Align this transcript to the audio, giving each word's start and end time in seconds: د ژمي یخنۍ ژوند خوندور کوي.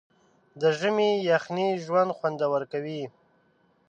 د 0.61 0.63
ژمي 0.79 1.11
یخنۍ 1.29 1.69
ژوند 1.85 2.11
خوندور 2.17 2.61
کوي. 2.71 3.03